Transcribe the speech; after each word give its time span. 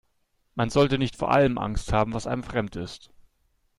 Man 0.55 0.71
sollte 0.71 0.97
nicht 0.97 1.15
vor 1.15 1.29
allem 1.31 1.59
Angst 1.59 1.93
haben, 1.93 2.15
was 2.15 2.25
einem 2.25 2.41
fremd 2.41 2.75
ist. 2.75 3.11